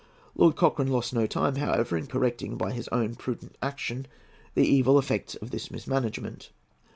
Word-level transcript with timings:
Lord 0.35 0.55
Cochrane 0.55 0.91
lost 0.91 1.13
no 1.13 1.27
time, 1.27 1.57
however, 1.57 1.95
in 1.95 2.07
correcting 2.07 2.57
by 2.57 2.71
his 2.71 2.87
own 2.87 3.13
prudent 3.13 3.55
action 3.61 4.07
the 4.55 4.65
evil 4.67 4.97
effects 4.97 5.35
of 5.35 5.51
this 5.51 5.69
mismanagement. 5.69 6.49